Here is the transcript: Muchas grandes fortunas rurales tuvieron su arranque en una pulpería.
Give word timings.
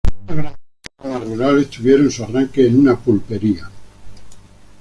Muchas 0.19 0.37
grandes 0.37 0.61
fortunas 0.97 1.27
rurales 1.29 1.69
tuvieron 1.69 2.09
su 2.09 2.23
arranque 2.23 2.65
en 2.65 2.79
una 2.79 2.95
pulpería. 2.95 3.69